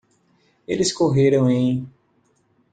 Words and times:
Eles 0.67 0.91
correram 0.91 1.47
em 1.51 1.87